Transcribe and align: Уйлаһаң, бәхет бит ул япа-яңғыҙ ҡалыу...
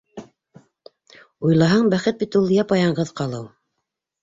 Уйлаһаң, 1.51 1.85
бәхет 1.95 2.19
бит 2.25 2.39
ул 2.41 2.51
япа-яңғыҙ 2.57 3.15
ҡалыу... 3.23 3.49